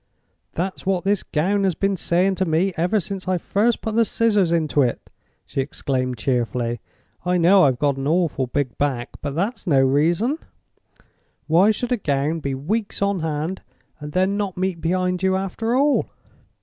[0.53, 4.03] "That's what this gown has been saying to me ever since I first put the
[4.03, 5.11] scissors into it,"
[5.45, 6.79] she exclaimed, cheerfully.
[7.23, 10.39] "I know I've got an awful big back, but that's no reason.
[11.45, 13.61] Why should a gown be weeks on hand,
[13.99, 16.07] and then not meet behind you after all?